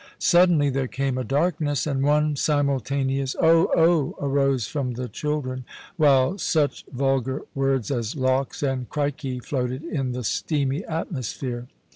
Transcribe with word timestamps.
Suddenly 0.17 0.71
there 0.71 0.87
came 0.87 1.15
a 1.19 1.23
darkness, 1.23 1.85
and 1.85 2.01
one 2.01 2.35
simultaneous" 2.35 3.35
Oh! 3.39 3.69
oh!" 3.75 4.15
arose 4.19 4.65
from 4.65 4.93
the 4.93 5.07
children, 5.07 5.63
while 5.95 6.39
such 6.39 6.83
vulgar 6.91 7.43
words 7.53 7.91
as" 7.91 8.15
Lawks!" 8.15 8.63
and" 8.63 8.89
Crikey!" 8.89 9.37
floated 9.41 9.83
in 9.83 10.13
the 10.13 10.23
steamy 10.23 10.83
atmosphere. 10.85 11.67